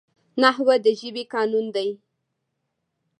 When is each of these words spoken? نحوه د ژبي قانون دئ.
نحوه 0.41 0.75
د 0.85 0.87
ژبي 0.99 1.23
قانون 1.33 1.65
دئ. 1.75 1.89